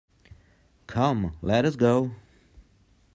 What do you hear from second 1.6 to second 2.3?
us go!